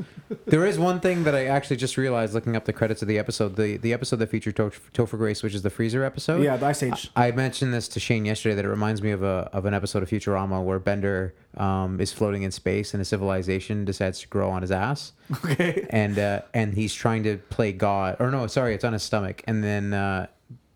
[0.46, 3.18] there is one thing that I actually just realized looking up the credits of the
[3.18, 3.57] episode.
[3.57, 6.42] The the episode that featured To- Topher Grace, which is the freezer episode.
[6.42, 7.11] yeah, the Ice Age.
[7.16, 10.03] I mentioned this to Shane yesterday that it reminds me of a of an episode
[10.03, 14.51] of Futurama where Bender um, is floating in space and a civilization decides to grow
[14.51, 15.12] on his ass,
[15.45, 15.87] Okay.
[15.90, 18.17] and uh, and he's trying to play God.
[18.21, 19.93] Or no, sorry, it's on his stomach, and then.
[19.95, 20.27] Uh,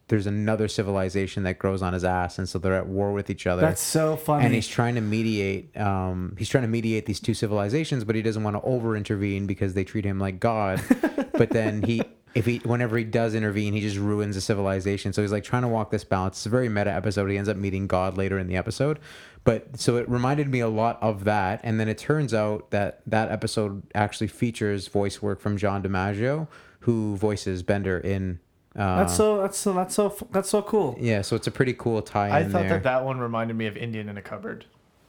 [0.09, 3.47] there's another civilization that grows on his ass, and so they're at war with each
[3.47, 3.61] other.
[3.61, 4.47] That's so funny.
[4.47, 5.77] and he's trying to mediate.
[5.77, 9.47] Um, he's trying to mediate these two civilizations, but he doesn't want to over intervene
[9.47, 10.81] because they treat him like God.
[11.35, 12.01] but then he,
[12.35, 15.13] if he, whenever he does intervene, he just ruins the civilization.
[15.13, 16.39] So he's like trying to walk this balance.
[16.39, 17.29] It's a very meta episode.
[17.31, 18.99] He ends up meeting God later in the episode,
[19.49, 21.61] but so it reminded me a lot of that.
[21.63, 26.49] And then it turns out that that episode actually features voice work from John DiMaggio,
[26.81, 28.41] who voices Bender in.
[28.77, 29.41] Uh, that's so.
[29.41, 29.73] That's so.
[29.73, 30.15] That's so.
[30.33, 30.99] That's so cool.
[31.01, 32.69] yeah, so it's a pretty cool tie-in I thought there.
[32.69, 34.67] that that one reminded me of Indian in a Cupboard.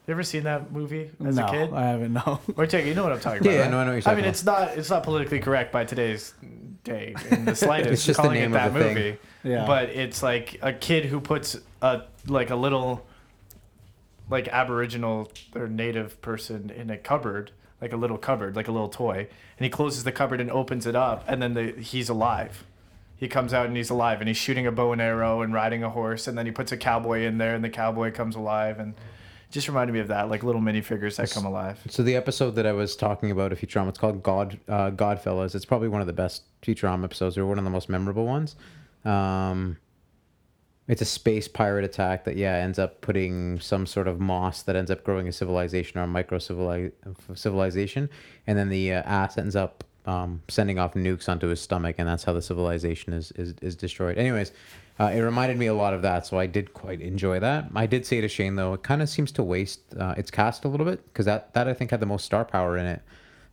[0.07, 1.73] You ever seen that movie as no, a kid?
[1.73, 2.13] I haven't.
[2.13, 2.39] No.
[2.55, 3.51] Or take you know what I'm talking about.
[3.53, 3.71] yeah, right?
[3.71, 4.29] no, I know what you're I mean, about.
[4.29, 6.33] it's not it's not politically correct by today's
[6.85, 7.91] day in the slightest.
[7.91, 8.95] It's just the calling name it of that the thing.
[8.95, 9.17] movie.
[9.43, 9.67] Yeah.
[9.67, 13.05] But it's like a kid who puts a like a little
[14.29, 18.89] like Aboriginal or Native person in a cupboard, like a little cupboard, like a little
[18.89, 22.65] toy, and he closes the cupboard and opens it up, and then the, he's alive.
[23.17, 25.83] He comes out and he's alive, and he's shooting a bow and arrow and riding
[25.83, 28.79] a horse, and then he puts a cowboy in there, and the cowboy comes alive,
[28.79, 28.93] and
[29.51, 31.79] just reminded me of that, like little minifigures that come alive.
[31.89, 35.55] So the episode that I was talking about of Futurama, it's called God uh, Godfellas.
[35.55, 38.55] It's probably one of the best Futurama episodes, or one of the most memorable ones.
[39.05, 39.77] Um,
[40.89, 44.75] it's a space pirate attack that yeah ends up putting some sort of moss that
[44.75, 48.09] ends up growing a civilization or a micro civilization,
[48.47, 52.09] and then the uh, ass ends up um, sending off nukes onto his stomach, and
[52.09, 54.17] that's how the civilization is is, is destroyed.
[54.17, 54.51] Anyways.
[55.01, 57.69] Uh, it reminded me a lot of that, so I did quite enjoy that.
[57.73, 60.65] I did say to Shane though, it kind of seems to waste uh, its cast
[60.65, 63.01] a little bit because that that I think had the most star power in it,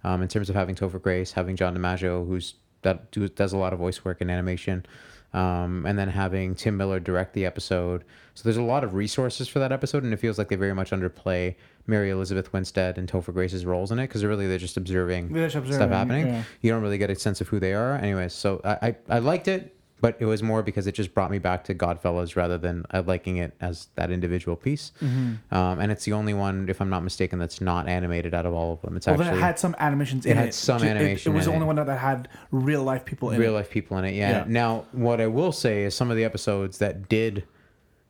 [0.03, 3.59] um, in terms of having Topher Grace, having John DiMaggio, who's that do, does a
[3.59, 4.85] lot of voice work and animation,
[5.32, 8.04] um, and then having Tim Miller direct the episode.
[8.34, 10.74] So there's a lot of resources for that episode, and it feels like they very
[10.74, 11.54] much underplay
[11.86, 15.48] Mary Elizabeth Winstead and Topher Grace's roles in it because really they're just observing, They're
[15.48, 16.26] just stuff happening.
[16.26, 16.42] yeah.
[16.62, 17.94] You don't really get a sense of who they are.
[17.96, 21.30] Anyways, so I, I, I liked it but it was more because it just brought
[21.30, 24.92] me back to Godfellas rather than uh, liking it as that individual piece.
[25.00, 25.54] Mm-hmm.
[25.54, 28.52] Um, and it's the only one, if I'm not mistaken, that's not animated out of
[28.52, 28.96] all of them.
[28.96, 30.40] It's Well, actually it had some animations it in it.
[30.40, 31.66] had some it- animation It, was the only it.
[31.68, 33.56] one that had real life people in real it.
[33.56, 34.14] life people in it.
[34.14, 34.30] Yeah.
[34.30, 34.44] Yeah.
[34.46, 37.44] Now, what I will say is some of the episodes that did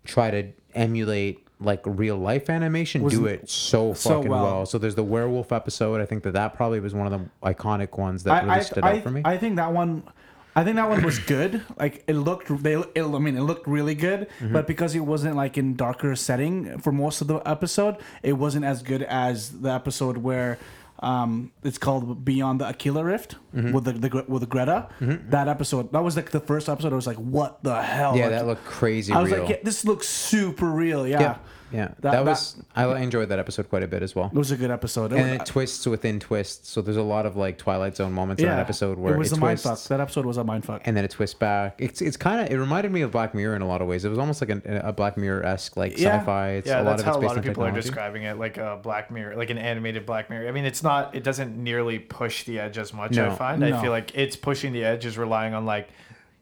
[0.04, 4.44] try to emulate like real life animation do it so so fucking well.
[4.44, 4.66] well.
[4.66, 6.02] So there's the werewolf episode.
[6.02, 8.60] I think that that probably was one of the iconic ones that really I, I,
[8.60, 9.22] stood I, out for me.
[9.24, 10.02] I think that one.
[10.56, 11.62] I think that one was good.
[11.78, 14.20] Like it looked, they, it, I mean, it looked really good.
[14.40, 14.52] Mm-hmm.
[14.54, 18.64] But because it wasn't like in darker setting for most of the episode, it wasn't
[18.64, 20.58] as good as the episode where
[21.00, 23.72] um, it's called Beyond the Aquila Rift Mm-hmm.
[23.72, 24.88] with the, the with the Greta.
[25.00, 26.92] That episode, that was like the first episode.
[26.92, 28.16] I was like, what the hell?
[28.16, 29.40] yeah, Like, that looked crazy I was real.
[29.40, 31.06] like, yeah, this looks super real.
[31.06, 31.36] Yeah, yeah.
[31.72, 31.88] Yeah.
[32.00, 34.30] That, That- was I enjoyed that episode quite a bit as well.
[34.32, 35.12] it was a good episode.
[35.12, 36.70] It and was- it uh, twists within twists.
[36.70, 39.32] So there's a lot of like Twilight Zone moments in that episode where it was
[39.32, 39.88] it a twists, mindfuck.
[39.88, 40.82] That episode was a mindfuck.
[40.84, 41.74] and then it twists back.
[41.78, 44.04] It's it's kind of it reminded me of Black Mirror in a lot of ways.
[44.04, 46.18] It was almost like a, a Black Mirror esque like Yeah.
[46.20, 46.48] sci-fi.
[46.50, 47.70] It's yeah, a lot that's of how it's a based lot of on people are
[47.72, 50.48] describing it, like a Black Mirror, like an animated Black Mirror.
[50.48, 53.18] I mean, it's not, it doesn't nearly push the edge as much.
[53.18, 53.60] I find.
[53.60, 53.76] No.
[53.76, 55.88] I feel like it's pushing the edge is relying on like,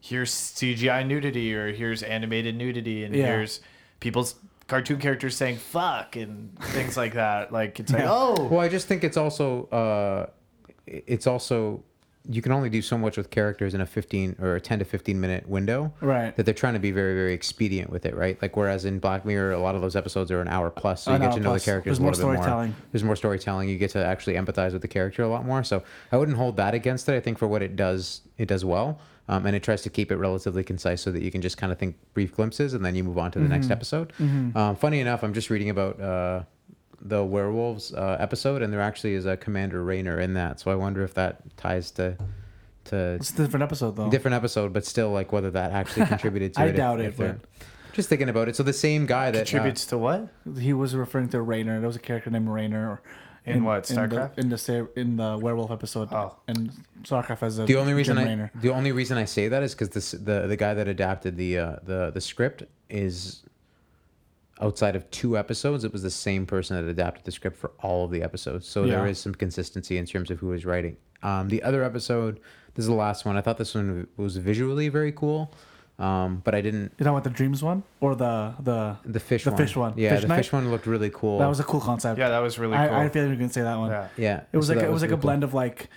[0.01, 3.25] here's CGI nudity or here's animated nudity and Yeah.
[3.25, 3.59] here's
[3.99, 4.35] people's
[4.67, 7.51] cartoon characters saying fuck and things like that.
[7.51, 8.11] Like it's like, Yeah.
[8.11, 10.27] oh, Well, I just think it's also uh,
[10.87, 11.83] it's also
[12.27, 14.85] you can only do so much with characters in a 15 or a 10 to
[14.85, 15.93] 15 minute window.
[16.01, 16.35] Right.
[16.35, 18.41] That they're trying to be very very expedient with it, right?
[18.41, 21.13] Like whereas in Black Mirror, a lot of those episodes are an hour plus, so
[21.13, 21.63] you get to know plus.
[21.63, 22.75] the characters There's a more little bit more.
[22.91, 23.69] There's more storytelling.
[23.69, 25.63] You get to actually empathize with the character a lot more.
[25.63, 27.15] So I wouldn't hold that against it.
[27.15, 28.99] I think for what it does, it does well.
[29.27, 31.71] Um, and it tries to keep it relatively concise so that you can just kind
[31.71, 33.53] of think brief glimpses and then you move on to the Mm-hmm.
[33.53, 34.13] next episode.
[34.19, 36.43] Um, funny enough, I'm just reading about uh,
[37.01, 40.59] the werewolves uh, episode, and there actually is a Commander Rayner in that.
[40.59, 42.17] So I wonder if that ties to
[42.85, 44.11] to It's a different episode though.
[44.11, 46.69] different episode, but still like whether that actually contributed to I it.
[46.71, 47.39] if- doubt if it, they're-
[47.93, 48.55] Just thinking about it.
[48.55, 50.27] So the same guy that uh, contributes to what?
[50.59, 51.79] He was referring to Rayner.
[51.79, 53.01] There was a character named Rainer
[53.45, 54.37] In what, in the, StarCraft?
[54.39, 56.09] in the ser- in the werewolf episode.
[56.11, 56.35] Oh.
[56.47, 56.71] and
[57.03, 58.51] StarCraft as a The only reason I Raynor.
[58.55, 61.59] the only reason I say that is because this the the guy that adapted the
[61.59, 63.43] uh, the the script is
[64.61, 65.83] outside of two episodes.
[65.83, 68.85] It was the same person that adapted the script for all of the episodes, so
[68.87, 69.11] there Yeah.
[69.11, 70.97] is some consistency in terms of who was writing.
[71.23, 72.39] Um, the other episode,
[72.75, 73.35] this is the last one.
[73.37, 75.51] I thought this one was visually very cool,
[75.97, 76.91] um, but I didn't.
[76.97, 79.57] You know what the dreams one or the the The fish The one.
[79.57, 79.93] fish one.
[79.95, 80.37] Yeah, Fish the night?
[80.37, 81.39] fish one looked really cool.
[81.39, 82.19] that was a cool concept.
[82.19, 82.95] Yeah, that was really cool.
[82.95, 83.91] I, I feel like you can say that one.
[83.91, 84.07] yeah.
[84.17, 84.41] yeah.
[84.51, 85.27] It was so like it was like a really cool.
[85.27, 85.89] blend of like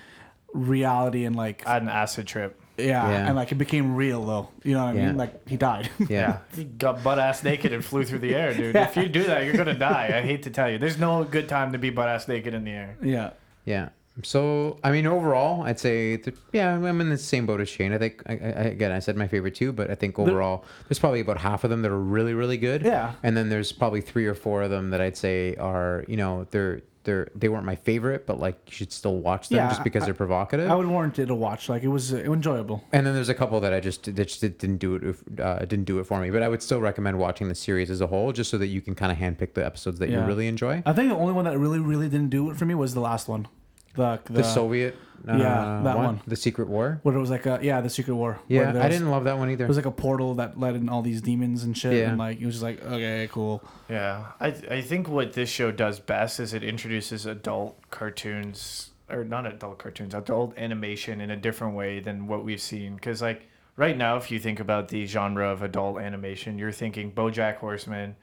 [0.55, 2.61] reality and like I had an acid trip.
[2.79, 3.27] yeah, Yeah.
[3.27, 4.49] and like it became real though.
[4.65, 5.07] You know what I Yeah.
[5.09, 5.17] mean?
[5.17, 5.91] Like he died.
[6.09, 6.39] Yeah.
[6.55, 8.77] He got butt ass naked and flew through the air, dude.
[8.77, 10.13] If you do that, you're gonna die.
[10.15, 10.79] I hate to tell you.
[10.79, 12.97] There's no good time to be butt ass naked in the air.
[13.03, 13.31] yeah.
[13.65, 13.91] Yeah.
[14.23, 16.21] So I mean, overall, I'd say
[16.53, 17.93] yeah, I'm in the same boat as Shane.
[17.93, 18.35] I think I, I,
[18.75, 21.71] again, I said my favorite two, but I think overall, there's probably about half of
[21.71, 22.83] them that are really, really good.
[22.83, 23.13] Yeah.
[23.23, 26.47] And then there's probably three or four of them that I'd say are, you know,
[26.51, 29.85] they're they're they weren't my favorite, but like you should still watch them Yeah, just
[29.85, 30.71] because I- they're provocative.
[30.71, 31.69] I would warrant it to watch.
[31.69, 32.83] Like it was uh, enjoyable.
[32.93, 35.85] and then there's a couple that I just that just didn't do it uh, didn't
[35.85, 36.31] do it for me.
[36.31, 38.81] But I would still recommend watching the series as a whole, just so that you
[38.81, 40.27] can kind of handpick the episodes that you Yeah.
[40.27, 40.83] really enjoy.
[40.85, 43.01] I think the only one that really, really didn't do it for me was the
[43.01, 43.47] last one.
[43.95, 44.97] The the, The Soviet,
[45.27, 46.21] uh, Yeah, that one.
[46.27, 47.01] the Secret War.
[47.03, 48.39] What it was like a yeah, the Secret War.
[48.49, 49.65] Yeah, where I was- didn't love that one either.
[49.65, 52.11] It was like a portal that let in all these demons and shit, Yeah.
[52.11, 53.63] and like it was just like okay, cool.
[53.89, 59.25] Yeah, I I think what this show does best is it introduces adult cartoons or
[59.25, 62.95] not adult cartoons, adult animation in a different way than what we've seen.
[62.95, 67.11] Because like right now, if you think about the genre of adult animation, you're thinking
[67.11, 68.17] BoJack Horseman,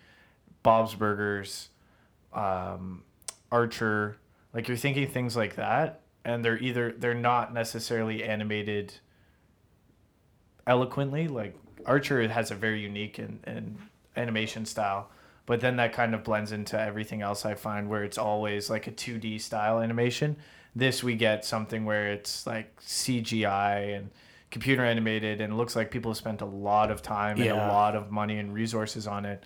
[0.63, 1.69] Bob's Burgers,
[2.33, 3.03] um,
[3.51, 4.17] Archer.
[4.55, 8.93] Like you're thinking things like that, and they're either they're not necessarily animated
[10.65, 11.27] eloquently.
[11.27, 13.77] Like Archer has a very unique and, and
[14.15, 15.11] animation style,
[15.45, 18.87] but then that kind of blends into everything else I find where it's always like
[18.87, 20.37] a 2D style animation.
[20.73, 24.09] This we get something where it's like CGI and
[24.51, 27.67] computer animated and it looks like people have spent a lot of time and a
[27.67, 29.43] lot of money and resources on it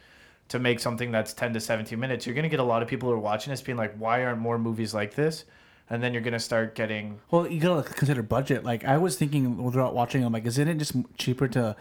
[0.50, 2.26] to make something that's 10 to 17 minutes.
[2.26, 4.24] You're going to get a lot of people who are watching this being like, why
[4.24, 5.46] aren't more movies like this?
[5.92, 8.64] And then you're going to start getting Well, you gotta consider budget.
[8.64, 11.76] Like I was thinking without watching, I'm like, isn't it just cheaper to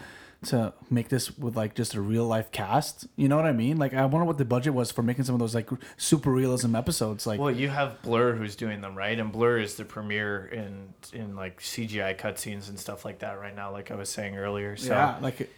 [0.46, 3.06] to make this with like just a real life cast?
[3.16, 3.76] You know what I mean?
[3.78, 6.76] Like I wonder what the budget was for making some of those like super realism
[6.76, 7.26] episodes.
[7.26, 9.18] Like Well, you have Blur who's doing them, right?
[9.18, 13.54] And Blur is the premier in in like CGI cutscenes and stuff like that right
[13.54, 14.76] now, like I was saying earlier.
[14.76, 15.50] So yeah, like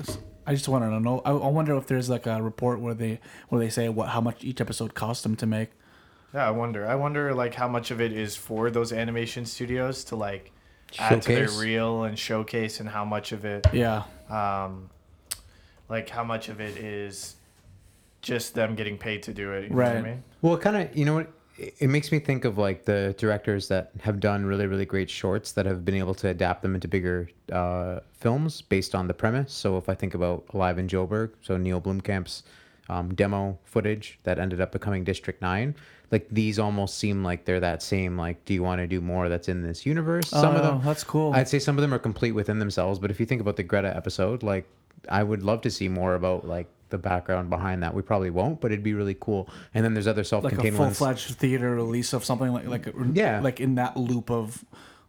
[0.47, 1.21] I just want to know.
[1.25, 4.21] I, I wonder if there's like a report where they where they say what how
[4.21, 5.71] much each episode cost them to make.
[6.33, 6.87] yeah, I wonder.
[6.87, 10.53] I wonder like how much of it is for those animation studios to like
[10.99, 11.61] add to their Showcase.
[11.61, 14.91] reel and showcase, and how much of it, Yeah, um,
[15.89, 17.37] like how much of it is
[18.23, 19.65] just them getting paid to do it.
[19.65, 19.95] You Know Right.
[19.95, 20.23] what I mean?
[20.43, 21.29] Well, kind of, you know what?
[21.59, 25.11] It it makes me think of like the directors that have done really, really great
[25.11, 29.13] shorts that have been able to adapt them into bigger uh, films based on the
[29.15, 29.53] premise.
[29.53, 32.45] So if I think about Alive in Joburg, so Neil Blomkamp's
[32.89, 35.75] um, demo footage that ended up becoming District 9,
[36.11, 39.29] like these almost seem like they're that same, like, do you want to do more
[39.29, 40.29] that's in this universe?
[40.29, 41.33] Some of Oh, them, that's cool.
[41.33, 43.63] I'd say some of them are complete within themselves, but if you think about the
[43.63, 44.67] Greta episode, like
[45.09, 47.95] I would love to see more about like the background behind that.
[47.95, 49.49] We probably won't, but it'd be really cool.
[49.73, 51.35] And then there's other self-contained like a self-contained full ones.
[51.37, 53.41] theater release of something like like Yeah.
[53.41, 54.65] like in that loop of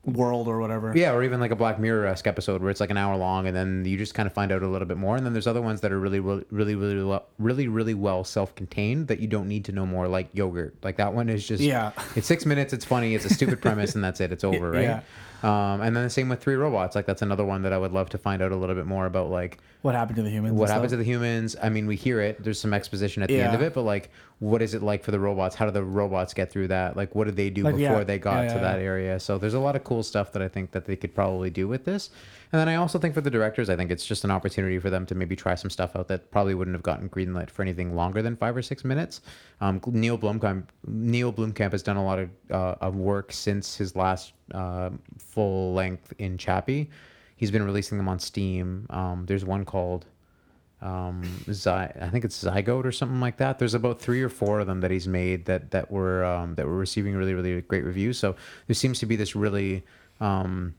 [0.05, 0.93] world or whatever.
[0.95, 3.45] Yeah, or even like a Black Mirror esque episode where it's like an hour long,
[3.47, 5.15] and then you just kind of find out a little bit more.
[5.15, 8.23] And then there's other ones that are really, really, really, really, well, really, really well
[8.23, 10.07] self-contained that you don't need to know more.
[10.07, 11.91] Like yogurt, like that one is just Yeah.
[12.15, 12.73] It's six minutes.
[12.73, 13.13] It's funny.
[13.15, 14.31] It's a stupid premise, and that's it.
[14.31, 14.83] It's over, right?
[14.83, 15.01] Yeah.
[15.43, 16.95] Um, and then the same with Three Robots.
[16.95, 19.07] Like that's another one that I would love to find out a little bit more
[19.07, 19.29] about.
[19.31, 20.53] Like What happened to the humans?
[20.53, 23.41] what happened to the humans i mean we hear it there's some exposition at the
[23.41, 25.55] end of it but like what is it like for the robots?
[25.55, 26.97] How do the robots get through that?
[26.97, 28.03] Like what did they do Like, before yeah.
[28.03, 29.19] they got Yeah, to yeah, that area?
[29.19, 31.67] So there's a lot of cool stuff that i think that they could probably do
[31.67, 32.09] with this.
[32.51, 34.89] And then i also think for the directors i think it's just an opportunity for
[34.89, 37.95] them to maybe try some stuff out that probably wouldn't have gotten greenlit for anything
[37.95, 39.21] longer than five or six minutes.
[39.61, 43.95] Um, neil blomkamp neil blomkamp has done a lot of, uh, of work since his
[43.95, 46.89] last uh, full length in chappie.
[47.35, 48.87] He's been releasing them on steam.
[48.89, 50.07] Um, there's one called
[50.81, 53.59] um Zy- I think it's Zygote or something like that.
[53.59, 56.65] There's about three or four of them that he's made that that were um, that
[56.65, 58.17] were receiving really really great reviews.
[58.17, 58.35] So
[58.67, 59.83] there seems to be this really
[60.19, 60.75] um,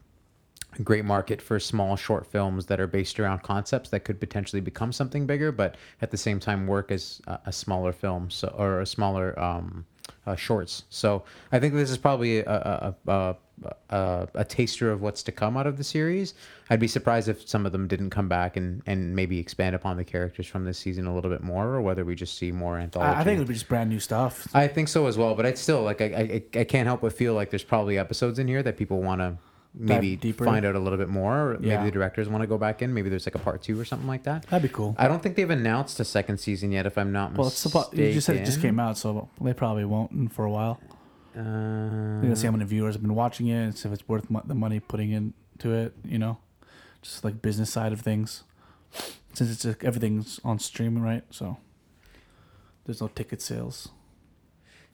[0.83, 4.93] great market for small short films that are based around concepts that could potentially become
[4.93, 8.81] something bigger, but at the same time work as a, a smaller film so or
[8.81, 9.85] a smaller um,
[10.27, 10.85] uh, shorts.
[10.91, 13.37] So I think this is probably a, a, a,
[13.91, 16.35] a, a taster of what's to come out of the series.
[16.71, 19.97] I'd be surprised if some of them didn't come back and, and maybe expand upon
[19.97, 22.79] the characters from this season a little bit more, or whether we just see more
[22.79, 23.17] anthology.
[23.17, 24.49] I, I think it would be just brand new stuff.
[24.55, 27.13] I think so as well, but I'd still like I, I I can't help but
[27.13, 29.37] feel like there's probably episodes in here that people want to
[29.75, 30.45] maybe deeper.
[30.45, 31.53] find out a little bit more.
[31.53, 31.85] Or maybe Yeah.
[31.85, 32.93] the directors want to go back in.
[32.95, 34.47] Maybe there's like a part two or something like that.
[34.49, 34.95] That'd be cool.
[34.99, 37.89] I don't think they've announced a second season yet, if I'm not Well, it's mistaken.
[37.99, 40.79] about, you just said it just came out, so they probably won't for a while.
[41.35, 44.07] Uh, They're gonna see how many viewers have been watching it, and see if it's
[44.09, 45.95] worth mo- the money putting into it.
[46.05, 46.39] You know,
[47.01, 48.45] just like business side of things.
[49.33, 51.25] Since it's like, everything's on streaming, right?
[51.31, 51.57] So
[52.85, 53.89] there's no ticket sales.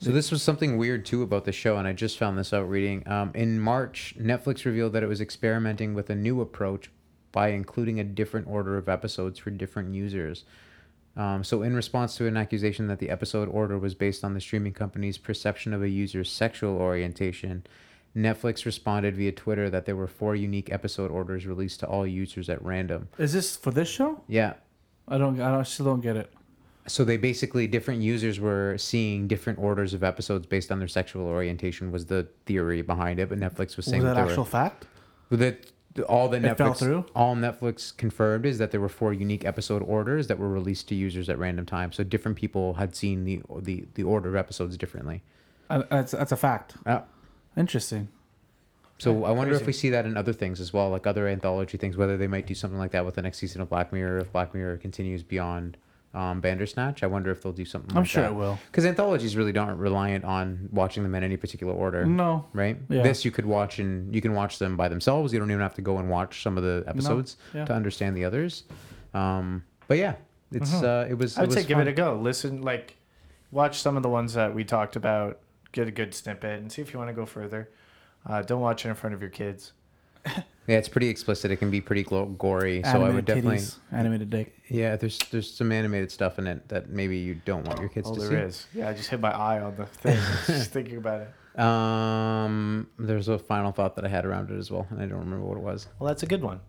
[0.01, 2.69] So this was something weird too about the show, and I just found this out
[2.69, 3.05] reading.
[3.05, 6.89] Um, in March, Netflix revealed that it was experimenting with a new approach
[7.33, 10.45] by including a different order of episodes for different users.
[11.17, 14.39] Um, so, in response to an accusation that the episode order was based on the
[14.39, 17.65] streaming company's perception of a user's sexual orientation,
[18.15, 22.49] Netflix responded via Twitter that there were four unique episode orders released to all users
[22.49, 23.09] at random.
[23.17, 24.21] Is this for this show?
[24.29, 24.53] Yeah,
[25.09, 25.41] I don't.
[25.41, 26.31] I still don't get it.
[26.89, 31.25] So they basically different users were seeing different orders of episodes based on their sexual
[31.25, 34.49] orientation was the theory behind it but netflix was saying Was that that, actual were,
[34.49, 34.85] fact?
[35.29, 35.71] that
[36.07, 37.05] all that It netflix through?
[37.15, 40.95] all netflix confirmed is that there were four unique episode orders that were released to
[40.95, 44.77] users at random times so different people had seen the the, the order of episodes
[44.77, 45.21] differently
[45.69, 46.75] Uh, that's that's a fact.
[46.85, 47.01] uh,
[47.57, 48.07] Interesting.
[48.97, 51.77] so i wonder if we see that in other things as well like other anthology
[51.77, 54.17] things whether they might do something like that with the next season of black mirror
[54.19, 55.77] if black mirror continues beyond
[56.13, 57.03] um, Bandersnatch.
[57.03, 57.91] I wonder if they'll do something.
[57.95, 58.31] I'm like sure that.
[58.31, 58.57] it will.
[58.67, 62.45] Because anthologies really don't reliant on watching them in any particular order, No.
[62.53, 62.77] right?
[62.89, 63.03] Yeah.
[63.03, 65.31] This you could watch and you can watch them by themselves.
[65.33, 67.65] You don't even have to go and watch some of the episodes Yeah.
[67.65, 68.63] to understand the others.
[69.13, 70.15] Um, but yeah,
[70.51, 70.83] it's Mhm.
[71.05, 71.37] uh, it was.
[71.37, 72.15] I would say was give it a go.
[72.15, 72.97] Listen, like,
[73.51, 75.39] watch some of the ones that we talked about.
[75.71, 77.69] Get a good snippet and see if you want to go further.
[78.25, 79.73] Uh, don't watch it in front of your kids.
[80.25, 81.49] Yeah, it's pretty explicit.
[81.49, 82.83] It can be pretty glo- gory.
[82.83, 83.57] so I would definitely.
[83.57, 84.55] titties, animated dick.
[84.69, 88.07] Yeah, there's there's some animated stuff in it that maybe you don't want your kids
[88.07, 88.35] Oh, to there see.
[88.35, 88.67] is.
[88.75, 90.19] Yeah, I just hit my eye on the thing.
[90.45, 91.29] just thinking about it.
[91.59, 95.19] Um, there's a final thought that I had around it as well, and I don't
[95.19, 95.87] remember what it was.
[95.99, 96.61] Well, that's a good one.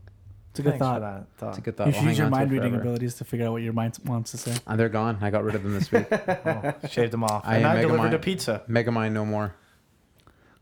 [0.51, 1.01] It's a good Thanks for thought.
[1.01, 1.49] that thought.
[1.51, 1.87] It's a good thought.
[1.89, 2.83] You We'll use hang your on to it mind reading forever.
[2.83, 4.57] abilities to figure out what your mind wants to say.
[4.67, 5.19] Uh, they're gone.
[5.21, 6.07] I got rid of them this week.
[6.11, 7.43] Oh, shaved them off.
[7.45, 8.15] I and am I Mega delivered Mind.
[8.15, 8.63] a pizza.
[8.69, 9.55] Megamind no more.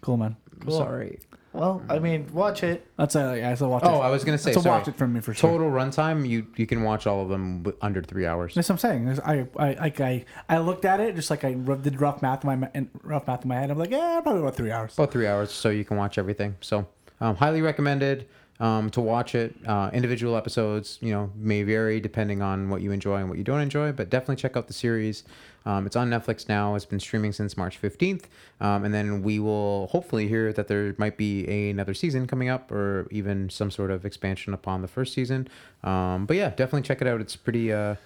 [0.03, 0.37] Cool, man.
[0.53, 0.77] I'm Cool.
[0.77, 1.21] sorry.
[1.53, 2.87] Well, I mean, watch it.
[2.97, 3.53] That's a yeah.
[3.53, 3.83] It's a watch.
[3.85, 4.05] Oh, it.
[4.05, 4.79] I was gonna say It's a sorry.
[4.81, 5.51] watch it from me for sure.
[5.51, 8.55] Total runtime, you you can watch all of them w- under three hours.
[8.55, 9.05] That's what I'm saying.
[9.07, 12.21] There's- I, I, like I, I looked at it just like I ru- did rough
[12.23, 13.71] math in my ma- in- rough math in my head.
[13.71, 14.95] I'm like, yeah, probably about three hours.
[14.95, 16.55] About three hours, so you can watch everything.
[16.61, 16.87] So,
[17.21, 18.29] um, highly recommended
[18.61, 19.55] um, to watch it.
[19.67, 23.45] Uh, individual episodes, you know, may vary depending on what you enjoy and what you
[23.45, 25.25] don't enjoy, but definitely check out the series.
[25.65, 26.75] Um, it's on Netflix now.
[26.75, 28.25] It's been streaming since March 15th,
[28.61, 32.49] um, and then we will hopefully hear that there might be a, another season coming
[32.49, 35.47] up, or even some sort of expansion upon the first season.
[35.85, 37.21] Um, but yeah, definitely check it out.
[37.21, 37.73] It's pretty.
[37.73, 37.97] Uh,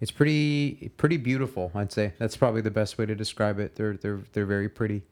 [0.00, 1.70] it's pretty pretty beautiful.
[1.76, 3.76] I'd say that's probably the best way to describe it.
[3.76, 5.02] They're they're they're very pretty.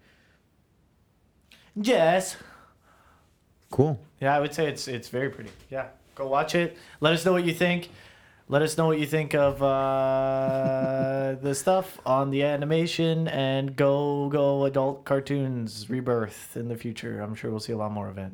[1.77, 2.37] Yes.
[3.71, 4.01] Cool.
[4.21, 5.51] Yeah, I would say it's it's very pretty.
[5.71, 6.77] Yeah, go watch it.
[7.01, 7.91] Let us know what you think.
[8.49, 14.29] Let us know what you think of uh, the stuff on the animation and go
[14.29, 17.21] go adult cartoons rebirth in the future.
[17.21, 18.33] I'm sure we'll see a lot more of it.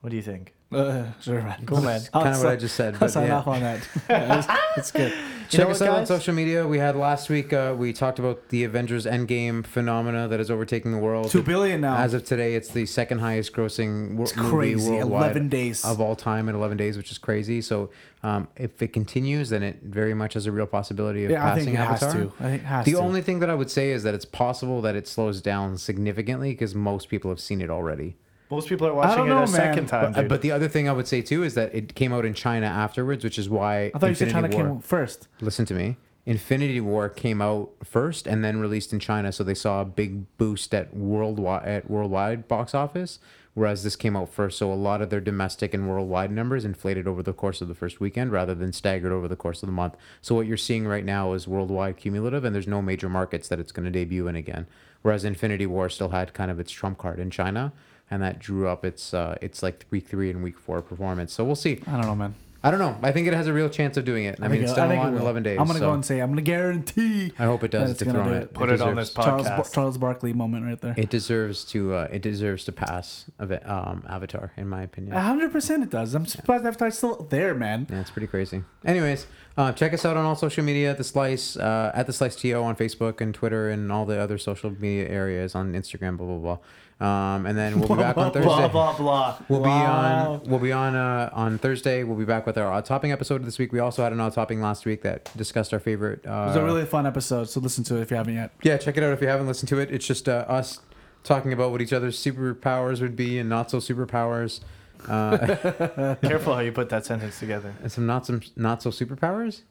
[0.00, 0.54] What do you think?
[0.72, 1.62] Uh, sure, man.
[1.66, 2.00] Cool, man.
[2.12, 2.94] I'll kind of what I just said.
[2.94, 3.38] I'll But sign yeah.
[3.38, 3.86] off on that.
[4.10, 5.12] Yeah, it's, it's good.
[5.52, 6.66] You Check know us what, out on social media.
[6.66, 7.52] We had last week.
[7.52, 11.30] Uh, we talked about the Avengers Endgame phenomena that is overtaking the world.
[11.30, 11.96] Two billion now.
[11.96, 14.90] As of today, it's the second highest grossing it's movie crazy.
[14.92, 15.84] worldwide Eleven days.
[15.84, 17.60] of all time in 11 days, which is crazy.
[17.60, 17.90] So,
[18.22, 21.50] um, if it continues, then it very much has a real possibility of yeah, I
[21.50, 22.22] passing think it has Avatar.
[22.22, 22.32] to.
[22.40, 22.98] I think it has The to.
[23.00, 26.52] only thing that I would say is that it's possible that it slows down significantly
[26.52, 28.16] because most people have seen it already.
[28.52, 29.48] Most people are watching don't it know, a man.
[29.48, 30.12] second time.
[30.12, 30.28] But, uh, dude.
[30.28, 32.66] but the other thing I would say too is that it came out in China
[32.66, 35.28] afterwards, which is why I thought you said China Infinity War- came first.
[35.40, 35.96] listen to me.
[36.26, 40.26] Infinity War came out first and then released in China, so they saw a big
[40.36, 43.18] boost at worldwide at worldwide box office.
[43.54, 47.06] Whereas this came out first, so a lot of their domestic and worldwide numbers inflated
[47.06, 49.74] over the course of the first weekend rather than staggered over the course of the
[49.74, 49.94] month.
[50.22, 53.58] So what you're seeing right now is worldwide cumulative, and there's no major markets that
[53.60, 54.66] it's going to debut in again.
[55.02, 57.72] Whereas Infinity War still had kind of its trump card in China,
[58.12, 61.32] and that drew up its uh, its like week three and week four performance.
[61.32, 61.80] So we'll see.
[61.86, 62.34] I don't know, man.
[62.64, 62.96] I don't know.
[63.02, 64.38] I think it has a real chance of doing it.
[64.40, 65.58] I, mean, it's it- done a it in 11 days.
[65.58, 67.32] I'm gonna so go and say I'm gonna guarantee.
[67.36, 68.42] I hope it does That's to gonna throw do it.
[68.44, 68.54] it.
[68.54, 69.24] Put it on this podcast.
[69.24, 70.94] Charles Bar- Charles Barkley moment right there.
[70.96, 71.94] It deserves to.
[71.94, 75.16] Uh, it deserves to pass of it, um, Avatar, in my opinion.
[75.16, 76.14] hundred percent, it does.
[76.14, 77.88] I'm surprised Avatar's still there, man.
[77.90, 78.62] Yeah, it's pretty crazy.
[78.84, 82.12] Anyways, Uh, check us out on all social media at the Slice, uh, at the
[82.12, 86.16] Slice To on Facebook and Twitter and all the other social media areas on Instagram.
[86.16, 86.58] Blah blah blah.
[87.02, 88.46] Um, and then we'll be back on Thursday.
[88.48, 89.38] Blah blah blah.
[89.48, 90.40] We'll be on.
[90.44, 92.04] We'll be on uh, on Thursday.
[92.04, 93.72] We'll be back with our odd topping episode this week.
[93.72, 96.24] We also had an odd topping last week that discussed our favorite.
[96.24, 98.52] Uh, It was a really fun episode, so listen to it if you haven't yet.
[98.62, 99.90] yeah, check it out if you haven't listened to it.
[99.90, 100.78] It's just uh, us
[101.24, 104.60] talking about what each other's superpowers would be and not so superpowers.
[105.08, 107.74] Uh, Careful how you put that sentence together.
[107.82, 109.62] and some not some not so superpowers.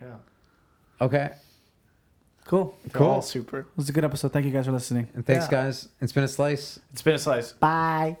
[0.00, 0.06] Yeah.
[1.00, 1.30] Okay,
[2.50, 2.74] Cool.
[2.84, 3.06] They're Cool.
[3.06, 3.60] all super.
[3.60, 4.32] It was a good episode.
[4.32, 5.06] Thank you guys for listening.
[5.14, 5.50] and thanks Yeah.
[5.62, 5.88] guys.
[6.00, 6.80] It's been a slice.
[6.92, 7.52] It's been a slice.
[7.52, 8.16] Bye.